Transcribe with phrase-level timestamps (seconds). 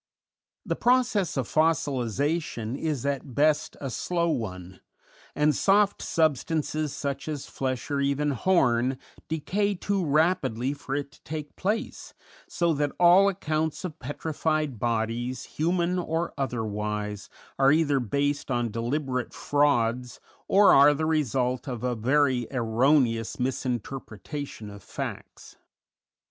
[0.65, 4.79] The process of fossilization is at best a slow one,
[5.35, 11.21] and soft substances such as flesh, or even horn, decay too rapidly for it to
[11.21, 12.15] take place,
[12.47, 17.29] so that all accounts of petrified bodies, human or otherwise,
[17.59, 24.71] are either based on deliberate frauds or are the result of a very erroneous misinterpretation
[24.71, 25.57] of facts.